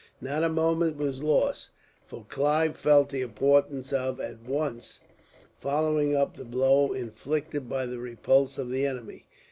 Not 0.19 0.43
a 0.43 0.49
moment 0.49 0.97
was 0.97 1.21
lost, 1.21 1.69
for 2.07 2.25
Clive 2.27 2.75
felt 2.75 3.09
the 3.09 3.21
importance 3.21 3.93
of, 3.93 4.19
at 4.19 4.39
once, 4.41 5.01
following 5.59 6.15
up 6.15 6.35
the 6.37 6.43
blow 6.43 6.91
inflicted 6.91 7.69
by 7.69 7.85
the 7.85 7.99
repulse 7.99 8.57
of 8.57 8.71
the 8.71 8.83
enemy. 8.87 9.27